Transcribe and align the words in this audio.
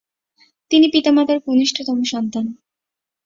তিনি 0.71 0.87
পিতা-মাতার 0.89 1.39
কনিষ্ঠতম 1.39 1.97
সন্তান। 2.03 2.45